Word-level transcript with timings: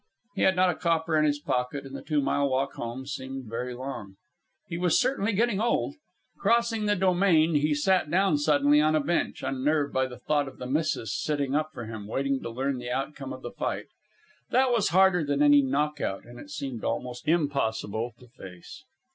He 0.33 0.41
had 0.41 0.55
not 0.55 0.71
a 0.71 0.75
copper 0.75 1.15
in 1.15 1.25
his 1.25 1.37
pocket, 1.37 1.85
and 1.85 1.95
the 1.95 2.01
two 2.01 2.21
mile 2.21 2.49
walk 2.49 2.73
home 2.73 3.05
seemed 3.05 3.43
very 3.45 3.75
long. 3.75 4.15
He 4.65 4.75
was 4.79 4.99
certainly 4.99 5.31
getting 5.31 5.61
old. 5.61 5.93
Crossing 6.39 6.87
the 6.87 6.95
Domain, 6.95 7.53
he 7.53 7.75
sat 7.75 8.09
down 8.09 8.39
suddenly 8.39 8.81
on 8.81 8.95
a 8.95 8.99
bench, 8.99 9.43
unnerved 9.43 9.93
by 9.93 10.07
the 10.07 10.17
thought 10.17 10.47
of 10.47 10.57
the 10.57 10.65
missus 10.65 11.13
sitting 11.15 11.53
up 11.53 11.71
for 11.71 11.85
him, 11.85 12.07
waiting 12.07 12.41
to 12.41 12.49
learn 12.49 12.79
the 12.79 12.89
outcome 12.89 13.31
of 13.31 13.43
the 13.43 13.51
fight. 13.51 13.89
That 14.49 14.71
was 14.71 14.87
harder 14.89 15.23
than 15.23 15.43
any 15.43 15.61
knockout, 15.61 16.25
and 16.25 16.39
it 16.39 16.49
seemed 16.49 16.83
almost 16.83 17.27
impossible 17.27 18.15
to 18.17 18.27
face. 18.27 18.83